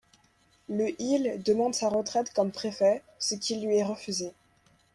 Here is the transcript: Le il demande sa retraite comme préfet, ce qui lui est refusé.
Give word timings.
Le 0.67 0.99
il 0.99 1.43
demande 1.43 1.75
sa 1.75 1.87
retraite 1.87 2.33
comme 2.33 2.51
préfet, 2.51 3.03
ce 3.19 3.35
qui 3.35 3.59
lui 3.63 3.75
est 3.77 3.83
refusé. 3.83 4.31